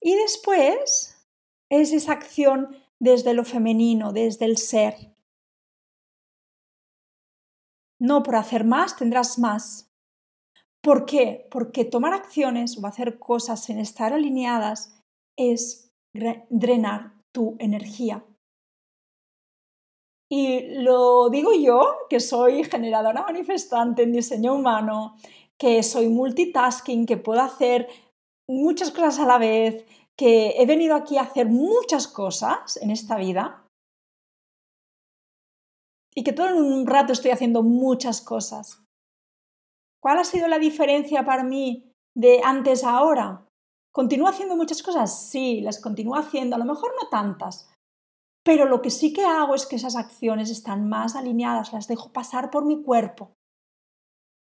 Y 0.00 0.14
después 0.14 1.26
es 1.70 1.92
esa 1.92 2.12
acción 2.12 2.76
desde 2.98 3.34
lo 3.34 3.44
femenino, 3.44 4.12
desde 4.12 4.46
el 4.46 4.56
ser. 4.56 5.17
No 8.00 8.22
por 8.22 8.36
hacer 8.36 8.64
más 8.64 8.96
tendrás 8.96 9.38
más. 9.38 9.90
¿Por 10.82 11.04
qué? 11.06 11.46
Porque 11.50 11.84
tomar 11.84 12.12
acciones 12.12 12.78
o 12.78 12.86
hacer 12.86 13.18
cosas 13.18 13.64
sin 13.64 13.78
estar 13.78 14.12
alineadas 14.12 15.02
es 15.36 15.92
drenar 16.12 17.14
tu 17.32 17.56
energía. 17.58 18.24
Y 20.30 20.82
lo 20.82 21.30
digo 21.30 21.52
yo, 21.54 21.80
que 22.10 22.20
soy 22.20 22.62
generadora 22.64 23.22
manifestante 23.22 24.02
en 24.02 24.12
diseño 24.12 24.54
humano, 24.54 25.16
que 25.56 25.82
soy 25.82 26.08
multitasking, 26.08 27.06
que 27.06 27.16
puedo 27.16 27.40
hacer 27.40 27.88
muchas 28.46 28.90
cosas 28.90 29.18
a 29.20 29.26
la 29.26 29.38
vez, 29.38 29.84
que 30.16 30.50
he 30.60 30.66
venido 30.66 30.94
aquí 30.94 31.16
a 31.16 31.22
hacer 31.22 31.46
muchas 31.48 32.08
cosas 32.08 32.76
en 32.76 32.90
esta 32.90 33.16
vida 33.16 33.67
y 36.18 36.24
que 36.24 36.32
todo 36.32 36.48
en 36.48 36.56
un 36.56 36.84
rato 36.84 37.12
estoy 37.12 37.30
haciendo 37.30 37.62
muchas 37.62 38.20
cosas. 38.20 38.82
¿Cuál 40.02 40.18
ha 40.18 40.24
sido 40.24 40.48
la 40.48 40.58
diferencia 40.58 41.24
para 41.24 41.44
mí 41.44 41.92
de 42.12 42.40
antes 42.42 42.82
a 42.82 42.96
ahora? 42.96 43.46
¿Continúo 43.94 44.26
haciendo 44.26 44.56
muchas 44.56 44.82
cosas? 44.82 45.16
Sí, 45.30 45.60
las 45.60 45.80
continúo 45.80 46.16
haciendo, 46.16 46.56
a 46.56 46.58
lo 46.58 46.64
mejor 46.64 46.90
no 47.00 47.08
tantas, 47.08 47.72
pero 48.44 48.64
lo 48.64 48.82
que 48.82 48.90
sí 48.90 49.12
que 49.12 49.24
hago 49.24 49.54
es 49.54 49.64
que 49.64 49.76
esas 49.76 49.94
acciones 49.94 50.50
están 50.50 50.88
más 50.88 51.14
alineadas, 51.14 51.72
las 51.72 51.86
dejo 51.86 52.12
pasar 52.12 52.50
por 52.50 52.64
mi 52.64 52.82
cuerpo. 52.82 53.30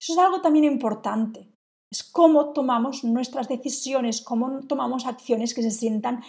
Eso 0.02 0.14
es 0.14 0.18
algo 0.18 0.42
también 0.42 0.66
importante. 0.66 1.48
Es 1.92 2.04
cómo 2.04 2.54
tomamos 2.54 3.04
nuestras 3.04 3.48
decisiones, 3.48 4.22
cómo 4.22 4.62
tomamos 4.66 5.06
acciones 5.06 5.54
que 5.54 5.62
se 5.62 5.70
sientan 5.70 6.24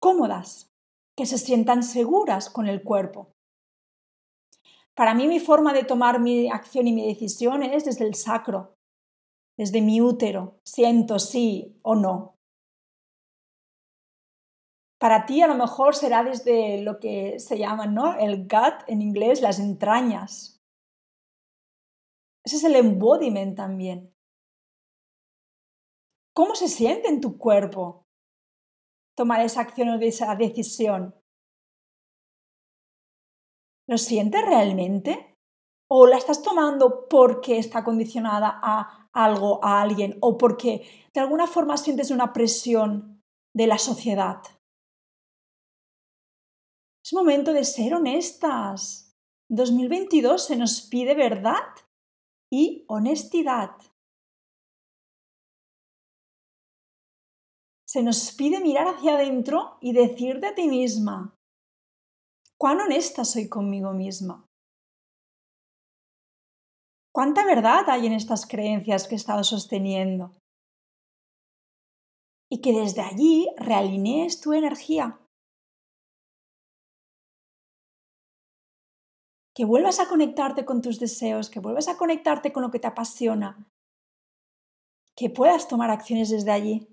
cómodas, 0.00 0.66
que 1.16 1.24
se 1.24 1.38
sientan 1.38 1.84
seguras 1.84 2.50
con 2.50 2.66
el 2.66 2.82
cuerpo. 2.82 3.28
Para 4.98 5.14
mí 5.14 5.28
mi 5.28 5.38
forma 5.38 5.72
de 5.72 5.84
tomar 5.84 6.18
mi 6.18 6.50
acción 6.50 6.88
y 6.88 6.92
mi 6.92 7.06
decisión 7.06 7.62
es 7.62 7.84
desde 7.84 8.04
el 8.04 8.16
sacro, 8.16 8.74
desde 9.56 9.80
mi 9.80 10.00
útero, 10.00 10.58
siento 10.64 11.20
sí 11.20 11.78
o 11.82 11.94
no. 11.94 12.34
Para 14.98 15.24
ti 15.24 15.40
a 15.40 15.46
lo 15.46 15.54
mejor 15.54 15.94
será 15.94 16.24
desde 16.24 16.82
lo 16.82 16.98
que 16.98 17.38
se 17.38 17.58
llama 17.58 17.86
¿no? 17.86 18.18
el 18.18 18.48
gut 18.48 18.82
en 18.88 19.00
inglés, 19.00 19.40
las 19.40 19.60
entrañas. 19.60 20.58
Ese 22.44 22.56
es 22.56 22.64
el 22.64 22.74
embodiment 22.74 23.56
también. 23.56 24.12
¿Cómo 26.34 26.56
se 26.56 26.66
siente 26.66 27.06
en 27.06 27.20
tu 27.20 27.38
cuerpo 27.38 28.02
tomar 29.16 29.42
esa 29.42 29.60
acción 29.60 29.90
o 29.90 30.00
esa 30.00 30.34
decisión? 30.34 31.14
¿Lo 33.88 33.96
sientes 33.96 34.44
realmente? 34.44 35.34
¿O 35.90 36.06
la 36.06 36.18
estás 36.18 36.42
tomando 36.42 37.08
porque 37.08 37.56
está 37.56 37.82
condicionada 37.82 38.60
a 38.62 39.08
algo, 39.14 39.64
a 39.64 39.80
alguien, 39.80 40.18
o 40.20 40.36
porque 40.36 40.86
de 41.14 41.20
alguna 41.20 41.46
forma 41.46 41.78
sientes 41.78 42.10
una 42.10 42.34
presión 42.34 43.22
de 43.56 43.66
la 43.66 43.78
sociedad? 43.78 44.42
Es 47.02 47.14
momento 47.14 47.54
de 47.54 47.64
ser 47.64 47.94
honestas. 47.94 49.16
2022 49.50 50.44
se 50.44 50.56
nos 50.56 50.82
pide 50.82 51.14
verdad 51.14 51.64
y 52.52 52.84
honestidad. 52.88 53.70
Se 57.88 58.02
nos 58.02 58.32
pide 58.32 58.60
mirar 58.60 58.88
hacia 58.88 59.14
adentro 59.14 59.78
y 59.80 59.94
decirte 59.94 60.48
a 60.48 60.54
ti 60.54 60.68
misma, 60.68 61.37
¿cuán 62.58 62.80
honesta 62.80 63.24
soy 63.24 63.48
conmigo 63.48 63.92
misma? 63.92 64.44
¿Cuánta 67.14 67.46
verdad 67.46 67.88
hay 67.88 68.06
en 68.06 68.12
estas 68.12 68.46
creencias 68.46 69.06
que 69.06 69.14
he 69.14 69.16
estado 69.16 69.44
sosteniendo? 69.44 70.36
Y 72.50 72.60
que 72.60 72.72
desde 72.72 73.02
allí 73.02 73.48
realinees 73.56 74.40
tu 74.40 74.52
energía. 74.52 75.20
Que 79.54 79.64
vuelvas 79.64 80.00
a 80.00 80.08
conectarte 80.08 80.64
con 80.64 80.80
tus 80.80 81.00
deseos, 81.00 81.50
que 81.50 81.60
vuelvas 81.60 81.88
a 81.88 81.96
conectarte 81.96 82.52
con 82.52 82.62
lo 82.62 82.70
que 82.70 82.78
te 82.78 82.86
apasiona. 82.86 83.68
Que 85.16 85.30
puedas 85.30 85.66
tomar 85.66 85.90
acciones 85.90 86.30
desde 86.30 86.52
allí. 86.52 86.88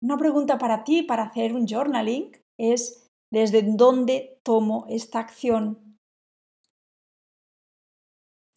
Una 0.00 0.16
pregunta 0.16 0.58
para 0.58 0.84
ti, 0.84 1.02
para 1.02 1.24
hacer 1.24 1.54
un 1.54 1.66
journaling, 1.66 2.30
es 2.58 3.03
¿desde 3.30 3.62
dónde 3.62 4.40
tomo 4.42 4.86
esta 4.88 5.18
acción? 5.18 5.98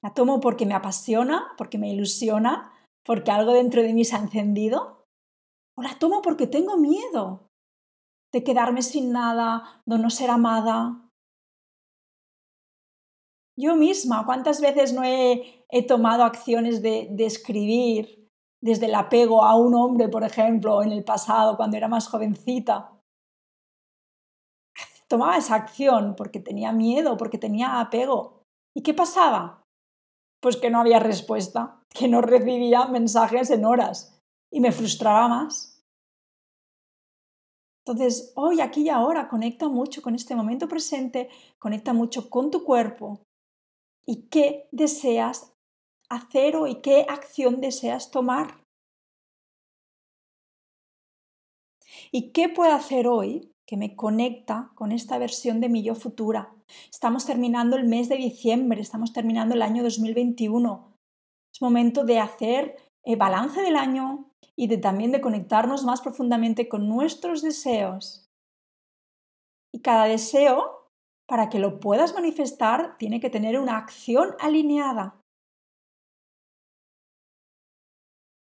¿La 0.03 0.13
tomo 0.13 0.39
porque 0.39 0.65
me 0.65 0.73
apasiona, 0.73 1.53
porque 1.57 1.77
me 1.77 1.91
ilusiona, 1.91 2.71
porque 3.03 3.31
algo 3.31 3.53
dentro 3.53 3.81
de 3.81 3.93
mí 3.93 4.05
se 4.05 4.15
ha 4.15 4.19
encendido? 4.19 5.05
¿O 5.75 5.81
la 5.81 5.97
tomo 5.99 6.21
porque 6.21 6.47
tengo 6.47 6.77
miedo 6.77 7.49
de 8.31 8.43
quedarme 8.43 8.81
sin 8.81 9.11
nada, 9.11 9.81
de 9.85 9.97
no 9.97 10.09
ser 10.09 10.29
amada? 10.29 11.09
Yo 13.59 13.75
misma, 13.75 14.25
¿cuántas 14.25 14.61
veces 14.61 14.93
no 14.93 15.03
he, 15.03 15.65
tomado 15.87 16.23
acciones 16.23 16.81
de, 16.81 17.07
de 17.11 17.25
escribir 17.25 18.17
desde 18.61 18.87
el 18.87 18.95
apego 18.95 19.43
a 19.43 19.55
un 19.55 19.75
hombre, 19.75 20.09
por 20.09 20.23
ejemplo, 20.23 20.81
en 20.83 20.91
el 20.91 21.03
pasado, 21.03 21.57
cuando 21.57 21.77
era 21.77 21.87
más 21.87 22.07
jovencita. 22.07 22.96
Tomaba 25.09 25.37
esa 25.37 25.55
acción 25.55 26.15
porque 26.15 26.39
tenía 26.39 26.71
miedo, 26.71 27.17
porque 27.17 27.37
tenía 27.37 27.79
apego. 27.79 28.43
¿Y 28.75 28.81
qué 28.81 28.93
pasaba? 28.93 29.63
Pues 30.41 30.57
que 30.57 30.69
no 30.69 30.79
había 30.79 30.99
respuesta, 30.99 31.81
que 31.89 32.07
no 32.07 32.21
recibía 32.21 32.85
mensajes 32.87 33.49
en 33.49 33.65
horas 33.65 34.19
y 34.51 34.59
me 34.59 34.71
frustraba 34.71 35.27
más. 35.27 35.83
Entonces, 37.85 38.33
hoy, 38.35 38.59
aquí 38.59 38.81
y 38.81 38.89
ahora, 38.89 39.29
conecta 39.29 39.69
mucho 39.69 40.01
con 40.01 40.13
este 40.13 40.35
momento 40.35 40.67
presente, 40.67 41.29
conecta 41.57 41.93
mucho 41.93 42.29
con 42.29 42.51
tu 42.51 42.65
cuerpo 42.65 43.21
y 44.05 44.27
qué 44.27 44.67
deseas 44.71 45.53
hacer 46.09 46.55
hoy? 46.55 46.81
¿Qué 46.81 47.05
acción 47.07 47.61
deseas 47.61 48.11
tomar? 48.11 48.63
¿Y 52.11 52.31
qué 52.31 52.49
puedo 52.49 52.73
hacer 52.73 53.07
hoy 53.07 53.51
que 53.67 53.77
me 53.77 53.95
conecta 53.95 54.71
con 54.75 54.91
esta 54.91 55.17
versión 55.17 55.59
de 55.59 55.69
mi 55.69 55.83
yo 55.83 55.93
futura? 55.93 56.55
Estamos 56.89 57.25
terminando 57.25 57.75
el 57.75 57.85
mes 57.85 58.07
de 58.09 58.15
diciembre, 58.15 58.81
estamos 58.81 59.11
terminando 59.13 59.55
el 59.55 59.61
año 59.61 59.83
2021. 59.83 60.93
Es 61.53 61.61
momento 61.61 62.03
de 62.03 62.19
hacer 62.19 62.77
el 63.03 63.13
eh, 63.13 63.17
balance 63.17 63.61
del 63.61 63.75
año 63.75 64.31
y 64.55 64.67
de 64.67 64.77
también 64.77 65.11
de 65.11 65.21
conectarnos 65.21 65.83
más 65.83 66.01
profundamente 66.01 66.69
con 66.69 66.87
nuestros 66.87 67.41
deseos. 67.41 68.25
Y 69.73 69.81
cada 69.81 70.05
deseo, 70.05 70.87
para 71.27 71.49
que 71.49 71.59
lo 71.59 71.79
puedas 71.79 72.13
manifestar, 72.13 72.97
tiene 72.97 73.19
que 73.19 73.29
tener 73.29 73.59
una 73.59 73.77
acción 73.77 74.35
alineada. 74.39 75.19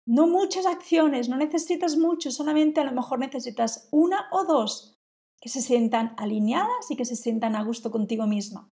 No 0.05 0.27
muchas 0.27 0.65
acciones, 0.65 1.27
no 1.27 1.38
necesitas 1.38 1.97
mucho, 1.97 2.31
solamente 2.31 2.79
a 2.79 2.86
lo 2.86 2.93
mejor 2.93 3.19
necesitas 3.19 3.89
una 3.91 4.27
o 4.31 4.45
dos 4.45 4.96
que 5.39 5.50
se 5.50 5.62
sientan 5.62 6.13
alineadas 6.17 6.89
y 6.89 6.95
que 6.95 7.06
se 7.06 7.15
sientan 7.15 7.56
a 7.56 7.63
gusto 7.63 7.91
contigo 7.91 8.26
misma. 8.28 8.69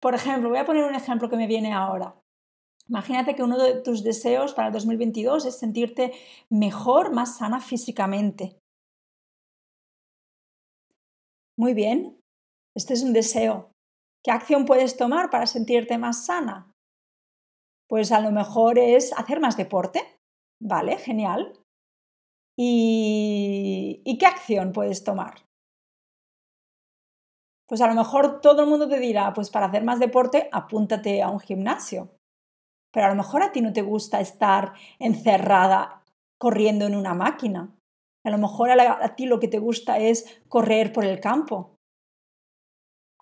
Por 0.00 0.14
ejemplo, 0.14 0.48
voy 0.48 0.58
a 0.58 0.64
poner 0.64 0.84
un 0.84 0.94
ejemplo 0.94 1.28
que 1.28 1.36
me 1.36 1.46
viene 1.46 1.72
ahora. 1.72 2.20
Imagínate 2.88 3.36
que 3.36 3.44
uno 3.44 3.56
de 3.56 3.80
tus 3.82 4.02
deseos 4.02 4.52
para 4.52 4.68
el 4.68 4.74
2022 4.74 5.46
es 5.46 5.58
sentirte 5.58 6.12
mejor, 6.48 7.12
más 7.12 7.38
sana 7.38 7.60
físicamente. 7.60 8.58
Muy 11.56 11.74
bien, 11.74 12.20
este 12.74 12.94
es 12.94 13.02
un 13.02 13.12
deseo. 13.12 13.70
¿Qué 14.24 14.32
acción 14.32 14.64
puedes 14.64 14.96
tomar 14.96 15.30
para 15.30 15.46
sentirte 15.46 15.98
más 15.98 16.26
sana? 16.26 16.72
Pues 17.88 18.12
a 18.12 18.20
lo 18.20 18.32
mejor 18.32 18.78
es 18.78 19.12
hacer 19.12 19.40
más 19.40 19.56
deporte. 19.56 20.18
Vale, 20.60 20.98
genial. 20.98 21.52
¿Y, 22.58 24.02
¿Y 24.04 24.18
qué 24.18 24.26
acción 24.26 24.72
puedes 24.72 25.04
tomar? 25.04 25.49
Pues 27.70 27.80
a 27.82 27.86
lo 27.86 27.94
mejor 27.94 28.40
todo 28.40 28.62
el 28.62 28.68
mundo 28.68 28.88
te 28.88 28.98
dirá, 28.98 29.32
pues 29.32 29.48
para 29.48 29.66
hacer 29.66 29.84
más 29.84 30.00
deporte, 30.00 30.48
apúntate 30.50 31.22
a 31.22 31.28
un 31.28 31.38
gimnasio. 31.38 32.10
Pero 32.92 33.06
a 33.06 33.10
lo 33.10 33.14
mejor 33.14 33.44
a 33.44 33.52
ti 33.52 33.60
no 33.60 33.72
te 33.72 33.82
gusta 33.82 34.20
estar 34.20 34.72
encerrada 34.98 36.02
corriendo 36.36 36.84
en 36.86 36.96
una 36.96 37.14
máquina. 37.14 37.72
A 38.26 38.30
lo 38.30 38.38
mejor 38.38 38.72
a, 38.72 39.14
ti 39.14 39.26
lo 39.26 39.38
que 39.38 39.46
te 39.46 39.60
gusta 39.60 40.00
es 40.00 40.42
correr 40.48 40.92
por 40.92 41.04
el 41.04 41.20
campo. 41.20 41.76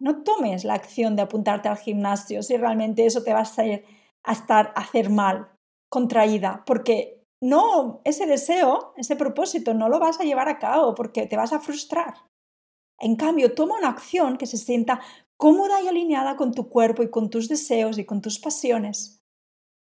No 0.00 0.22
tomes 0.22 0.64
la 0.64 0.72
acción 0.72 1.14
de 1.14 1.22
apuntarte 1.22 1.68
al 1.68 1.76
gimnasio 1.76 2.42
si 2.42 2.56
realmente 2.56 3.04
eso 3.04 3.22
te 3.22 3.34
va 3.34 3.40
a 3.40 3.42
hacer, 3.42 3.84
a 4.24 4.32
estar, 4.32 4.72
a 4.74 4.80
hacer 4.80 5.10
mal, 5.10 5.50
contraída, 5.90 6.62
porque 6.64 7.22
no, 7.42 8.00
ese 8.04 8.24
deseo, 8.24 8.94
ese 8.96 9.14
propósito, 9.14 9.74
no 9.74 9.90
lo 9.90 9.98
vas 9.98 10.18
a 10.20 10.24
llevar 10.24 10.48
a 10.48 10.58
cabo 10.58 10.94
porque 10.94 11.26
te 11.26 11.36
vas 11.36 11.52
a 11.52 11.60
frustrar. 11.60 12.14
En 13.00 13.16
cambio, 13.16 13.54
toma 13.54 13.78
una 13.78 13.88
acción 13.88 14.36
que 14.36 14.46
se 14.46 14.56
sienta 14.56 15.00
cómoda 15.36 15.80
y 15.82 15.88
alineada 15.88 16.36
con 16.36 16.52
tu 16.52 16.68
cuerpo 16.68 17.02
y 17.02 17.10
con 17.10 17.30
tus 17.30 17.48
deseos 17.48 17.98
y 17.98 18.04
con 18.04 18.20
tus 18.20 18.38
pasiones. 18.38 19.20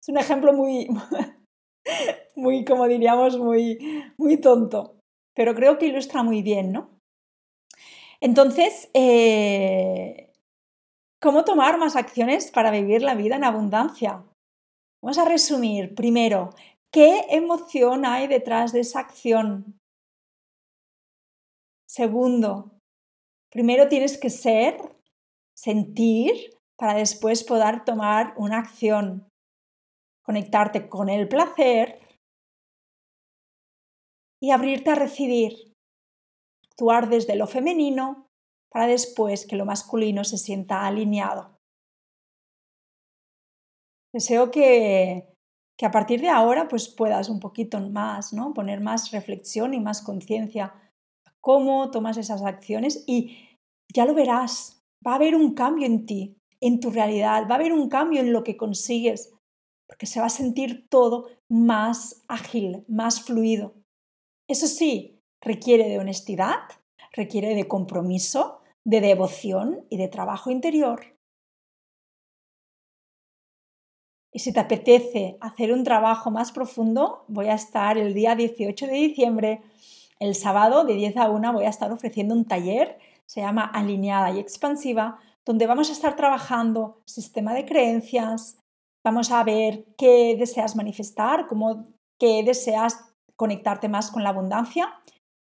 Es 0.03 0.09
un 0.09 0.19
ejemplo 0.19 0.53
muy, 0.53 0.89
muy, 2.37 2.65
como 2.65 2.87
diríamos, 2.87 3.39
muy, 3.39 4.13
muy 4.19 4.37
tonto, 4.39 4.99
pero 5.35 5.55
creo 5.55 5.79
que 5.79 5.87
ilustra 5.87 6.23
muy 6.23 6.43
bien, 6.43 6.73
¿no? 6.73 6.91
Entonces, 8.21 8.91
eh, 8.95 10.33
¿cómo 11.21 11.45
tomar 11.45 11.79
más 11.79 11.97
acciones 11.97 12.51
para 12.51 12.71
vivir 12.71 13.03
la 13.03 13.15
vida 13.15 13.37
en 13.37 13.45
abundancia? 13.45 14.25
Vamos 15.03 15.19
a 15.19 15.25
resumir. 15.27 15.95
Primero, 15.95 16.51
¿Qué 16.97 17.27
emoción 17.29 18.07
hay 18.07 18.27
detrás 18.27 18.73
de 18.73 18.81
esa 18.81 19.01
acción? 19.01 19.79
Segundo, 21.87 22.76
primero 23.57 23.89
tienes 23.89 24.19
que 24.19 24.29
ser, 24.29 24.77
sentir, 25.57 26.35
para 26.77 26.93
después 26.93 27.43
poder 27.43 27.87
tomar 27.87 28.35
una 28.37 28.59
acción. 28.59 29.31
Conectarte 30.23 30.91
con 30.91 31.09
el 31.09 31.27
placer 31.27 31.99
y 34.43 34.51
abrirte 34.51 34.91
a 34.91 34.95
recibir. 34.95 35.73
Actuar 36.71 37.09
desde 37.09 37.35
lo 37.35 37.47
femenino 37.47 38.27
para 38.71 38.89
después 38.89 39.47
que 39.47 39.57
lo 39.57 39.65
masculino 39.65 40.23
se 40.25 40.37
sienta 40.37 40.87
alineado. 40.87 41.57
Deseo 44.13 44.51
que 44.51 45.33
que 45.79 45.87
a 45.87 45.91
partir 45.91 46.21
de 46.21 46.29
ahora 46.29 46.69
pues 46.69 46.89
puedas 46.89 47.31
un 47.31 47.41
poquito 47.41 47.81
más, 47.81 48.35
¿no? 48.35 48.53
Poner 48.53 48.81
más 48.81 49.13
reflexión 49.13 49.73
y 49.73 49.81
más 49.81 50.03
conciencia 50.03 50.75
cómo 51.47 51.93
tomas 51.93 52.17
esas 52.17 52.43
acciones 52.43 53.05
y 53.07 53.46
ya 53.97 54.05
lo 54.05 54.15
verás, 54.15 54.85
va 55.05 55.13
a 55.13 55.15
haber 55.17 55.35
un 55.35 55.55
cambio 55.55 55.87
en 55.87 56.05
ti, 56.05 56.37
en 56.61 56.81
tu 56.81 56.91
realidad, 56.91 57.49
va 57.49 57.55
a 57.55 57.59
haber 57.59 57.73
un 57.73 57.89
cambio 57.89 58.21
en 58.21 58.33
lo 58.33 58.45
que 58.45 58.57
consigues, 58.57 59.33
porque 59.87 60.07
se 60.07 60.21
va 60.21 60.27
a 60.27 60.31
sentir 60.31 60.87
todo 60.89 61.29
más 61.49 62.23
ágil, 62.29 62.85
más 62.89 63.23
fluido. 63.23 63.75
Eso 64.49 64.67
sí, 64.67 65.23
requiere 65.41 65.89
de 65.89 65.99
honestidad, 65.99 66.61
requiere 67.13 67.55
de 67.55 67.67
compromiso, 67.67 68.61
de 68.85 69.01
devoción 69.01 69.87
y 69.89 69.97
de 69.97 70.09
trabajo 70.09 70.51
interior. 70.51 71.17
Y 74.31 74.41
si 74.41 74.53
te 74.53 74.61
apetece 74.61 75.39
hacer 75.41 75.73
un 75.73 75.85
trabajo 75.85 76.31
más 76.31 76.53
profundo, 76.53 77.25
voy 77.29 77.47
a 77.47 77.55
estar 77.55 77.97
el 77.97 78.13
día 78.13 78.37
18 78.37 78.87
de 78.87 78.93
diciembre, 78.93 79.63
el 80.19 80.35
sábado 80.35 80.85
de 80.85 80.95
10 80.95 81.17
a 81.17 81.31
1, 81.31 81.53
voy 81.55 81.65
a 81.65 81.71
estar 81.71 81.91
ofreciendo 81.91 82.35
un 82.35 82.45
taller 82.45 82.99
se 83.27 83.41
llama 83.41 83.65
alineada 83.65 84.31
y 84.31 84.39
expansiva, 84.39 85.19
donde 85.45 85.67
vamos 85.67 85.91
a 85.91 85.93
estar 85.93 86.17
trabajando 86.17 87.03
sistema 87.05 87.55
de 87.55 87.65
creencias, 87.65 88.59
vamos 89.05 89.31
a 89.31 89.45
ver 89.45 89.85
qué 89.97 90.37
deseas 90.39 90.75
manifestar, 90.75 91.47
cómo, 91.47 91.87
qué 92.19 92.43
deseas 92.45 93.15
conectarte 93.37 93.89
más 93.89 94.11
con 94.11 94.23
la 94.25 94.31
abundancia, 94.31 94.93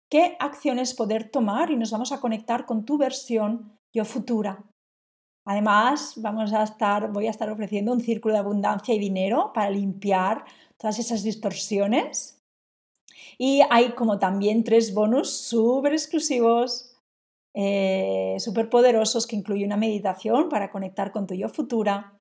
qué 0.08 0.36
acciones 0.38 0.94
poder 0.94 1.30
tomar 1.30 1.70
y 1.70 1.76
nos 1.76 1.90
vamos 1.90 2.12
a 2.12 2.20
conectar 2.20 2.66
con 2.66 2.84
tu 2.84 2.98
versión 2.98 3.72
yo 3.92 4.04
futura. 4.04 4.64
Además, 5.44 6.14
vamos 6.16 6.52
a 6.52 6.64
estar, 6.64 7.12
voy 7.12 7.28
a 7.28 7.30
estar 7.30 7.48
ofreciendo 7.50 7.92
un 7.92 8.00
círculo 8.00 8.34
de 8.34 8.40
abundancia 8.40 8.94
y 8.94 8.98
dinero 8.98 9.52
para 9.54 9.70
limpiar 9.70 10.44
todas 10.76 10.98
esas 10.98 11.22
distorsiones. 11.22 12.42
Y 13.38 13.62
hay 13.70 13.92
como 13.92 14.18
también 14.18 14.64
tres 14.64 14.92
bonus 14.92 15.30
súper 15.30 15.92
exclusivos 15.92 16.95
eh, 17.58 18.36
súper 18.38 18.68
poderosos 18.68 19.26
que 19.26 19.34
incluye 19.34 19.64
una 19.64 19.78
meditación 19.78 20.50
para 20.50 20.70
conectar 20.70 21.10
con 21.10 21.26
tu 21.26 21.34
yo 21.34 21.48
futura. 21.48 22.12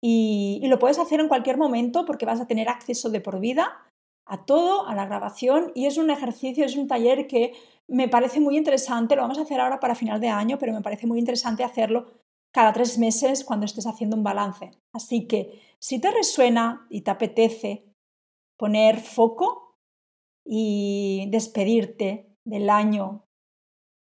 Y, 0.00 0.60
y, 0.62 0.68
lo 0.68 0.78
puedes 0.78 0.98
hacer 0.98 1.18
en 1.18 1.28
cualquier 1.28 1.58
momento 1.58 2.04
porque 2.04 2.26
vas 2.26 2.40
a 2.40 2.46
tener 2.46 2.68
acceso 2.68 3.10
de 3.10 3.20
por 3.20 3.40
vida 3.40 3.72
a 4.24 4.44
todo, 4.44 4.86
a 4.86 4.94
la 4.94 5.06
grabación. 5.06 5.72
Y 5.74 5.86
es 5.86 5.98
un 5.98 6.10
ejercicio, 6.10 6.64
es 6.64 6.76
un 6.76 6.86
taller 6.86 7.26
que 7.26 7.54
me 7.88 8.08
parece 8.08 8.38
muy 8.38 8.56
interesante. 8.56 9.16
Lo 9.16 9.22
vamos 9.22 9.38
a 9.38 9.42
hacer 9.42 9.60
ahora 9.60 9.80
para 9.80 9.96
final 9.96 10.20
de 10.20 10.28
año, 10.28 10.58
pero 10.60 10.72
me 10.72 10.82
parece 10.82 11.08
muy 11.08 11.18
interesante 11.18 11.64
hacerlo 11.64 12.06
cada 12.54 12.72
tres 12.72 12.96
meses 12.98 13.44
cuando 13.44 13.66
estés 13.66 13.88
haciendo 13.88 14.16
un 14.16 14.22
balance. 14.22 14.70
Así 14.94 15.26
que 15.26 15.60
si 15.80 16.00
te 16.00 16.12
resuena 16.12 16.86
y 16.88 17.00
te 17.00 17.10
apetece 17.10 17.84
poner 18.56 19.00
foco 19.00 19.74
y 20.46 21.26
despedirte 21.30 22.28
del 22.46 22.70
año 22.70 23.24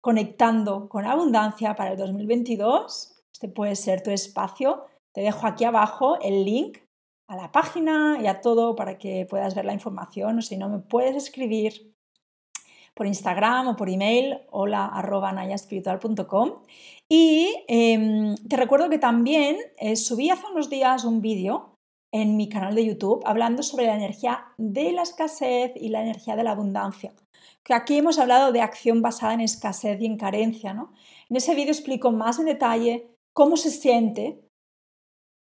conectando 0.01 0.89
con 0.89 1.05
abundancia 1.05 1.75
para 1.75 1.91
el 1.91 1.97
2022. 1.97 3.23
Este 3.31 3.47
puede 3.47 3.75
ser 3.75 4.03
tu 4.03 4.11
espacio. 4.11 4.85
Te 5.13 5.21
dejo 5.21 5.47
aquí 5.47 5.63
abajo 5.63 6.19
el 6.21 6.43
link 6.43 6.79
a 7.27 7.35
la 7.37 7.51
página 7.51 8.17
y 8.21 8.27
a 8.27 8.41
todo 8.41 8.75
para 8.75 8.97
que 8.97 9.25
puedas 9.29 9.55
ver 9.55 9.63
la 9.63 9.73
información 9.73 10.39
o 10.39 10.41
si 10.41 10.57
no 10.57 10.67
me 10.67 10.79
puedes 10.79 11.15
escribir 11.15 11.95
por 12.93 13.07
Instagram 13.07 13.69
o 13.69 13.75
por 13.77 13.89
email 13.89 14.41
hola 14.49 14.91
nayaspiritual.com 15.33 16.55
y 17.07 17.55
em, 17.69 18.35
te 18.35 18.57
recuerdo 18.57 18.89
que 18.89 18.97
también 18.97 19.57
eh, 19.77 19.95
subí 19.95 20.29
hace 20.29 20.45
unos 20.51 20.69
días 20.69 21.05
un 21.05 21.21
vídeo 21.21 21.77
en 22.11 22.35
mi 22.35 22.49
canal 22.49 22.75
de 22.75 22.85
YouTube 22.85 23.23
hablando 23.25 23.63
sobre 23.63 23.85
la 23.85 23.95
energía 23.95 24.47
de 24.57 24.91
la 24.91 25.03
escasez 25.03 25.71
y 25.75 25.87
la 25.87 26.01
energía 26.01 26.35
de 26.35 26.43
la 26.43 26.51
abundancia 26.51 27.13
que 27.63 27.73
aquí 27.73 27.97
hemos 27.97 28.19
hablado 28.19 28.51
de 28.51 28.61
acción 28.61 29.01
basada 29.01 29.33
en 29.33 29.41
escasez 29.41 29.99
y 30.01 30.05
en 30.05 30.17
carencia. 30.17 30.73
¿no? 30.73 30.93
En 31.29 31.35
ese 31.35 31.55
vídeo 31.55 31.71
explico 31.71 32.11
más 32.11 32.39
en 32.39 32.45
detalle 32.45 33.11
cómo 33.33 33.57
se 33.57 33.71
siente 33.71 34.41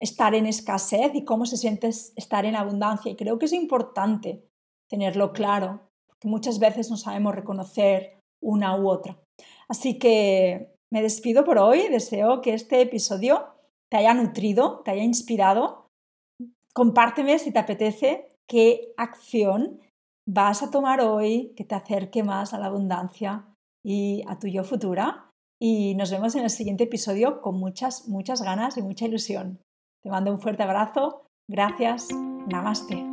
estar 0.01 0.35
en 0.35 0.45
escasez 0.45 1.11
y 1.13 1.23
cómo 1.23 1.45
se 1.45 1.57
siente 1.57 1.87
estar 1.87 2.45
en 2.45 2.55
abundancia. 2.55 3.11
Y 3.11 3.15
creo 3.15 3.39
que 3.39 3.45
es 3.45 3.53
importante 3.53 4.43
tenerlo 4.89 5.31
claro, 5.31 5.89
porque 6.07 6.27
muchas 6.27 6.59
veces 6.59 6.89
no 6.89 6.97
sabemos 6.97 7.33
reconocer 7.33 8.19
una 8.41 8.75
u 8.75 8.89
otra. 8.89 9.17
Así 9.67 9.97
que 9.97 10.75
me 10.91 11.01
despido 11.01 11.43
por 11.45 11.57
hoy. 11.57 11.87
Deseo 11.87 12.41
que 12.41 12.53
este 12.53 12.81
episodio 12.81 13.47
te 13.89 13.97
haya 13.97 14.13
nutrido, 14.13 14.81
te 14.83 14.91
haya 14.91 15.03
inspirado. 15.03 15.87
Compárteme 16.73 17.39
si 17.39 17.51
te 17.51 17.59
apetece 17.59 18.35
qué 18.47 18.93
acción 18.97 19.79
vas 20.27 20.63
a 20.63 20.71
tomar 20.71 21.01
hoy 21.01 21.53
que 21.55 21.65
te 21.65 21.75
acerque 21.75 22.23
más 22.23 22.53
a 22.53 22.59
la 22.59 22.67
abundancia 22.67 23.45
y 23.85 24.23
a 24.27 24.39
tu 24.39 24.47
yo 24.47 24.63
futura. 24.63 25.29
Y 25.61 25.95
nos 25.95 26.11
vemos 26.11 26.35
en 26.35 26.43
el 26.43 26.49
siguiente 26.49 26.85
episodio 26.85 27.41
con 27.41 27.57
muchas, 27.57 28.07
muchas 28.07 28.41
ganas 28.41 28.77
y 28.77 28.81
mucha 28.81 29.05
ilusión. 29.05 29.59
Te 30.01 30.09
mando 30.09 30.31
un 30.31 30.41
fuerte 30.41 30.63
abrazo. 30.63 31.25
Gracias. 31.49 32.09
Namaste. 32.47 33.12